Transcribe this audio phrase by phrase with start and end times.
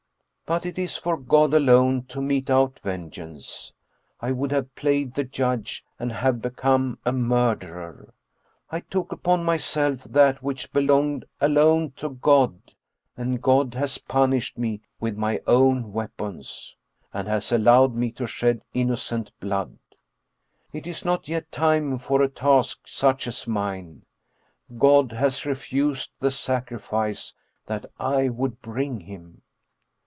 [0.51, 3.71] "But it is for God alone to mete out vengeance
[4.19, 8.13] I would have played the judge and have become a murderer.
[8.69, 9.45] I 81 German Mystery Stories took upon
[9.95, 12.61] myself that which belonged alone to God,
[13.15, 16.75] and God has punished me with my own weapons,
[17.13, 19.79] and has al lowed me to shed innocent blood.
[20.73, 24.03] It is not yet time for a task such as mine
[24.77, 27.33] God has refused the sacrifice
[27.67, 29.43] that I would bring him.